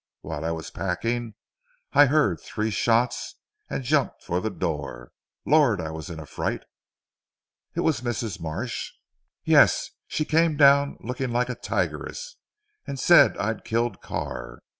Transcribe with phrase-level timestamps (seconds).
[0.21, 1.35] While I was packing
[1.93, 3.35] I heard three shots,
[3.69, 5.11] and jumped for the door.
[5.45, 6.63] Lord I was in a fright."
[7.75, 8.39] "It was Mrs.
[8.41, 8.93] Marsh."
[9.43, 9.91] "Yes.
[10.07, 12.37] She came down looking like a tigress,
[12.87, 14.63] and said I'd killed Carr.